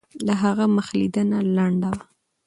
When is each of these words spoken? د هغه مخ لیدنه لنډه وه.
د 0.25 0.29
هغه 0.41 0.65
مخ 0.75 0.87
لیدنه 0.99 1.37
لنډه 1.55 1.89
وه. 1.95 2.03